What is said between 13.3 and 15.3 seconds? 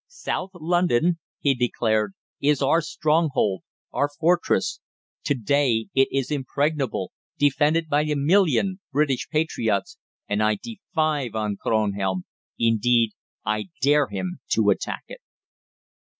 I dare him to attack it!"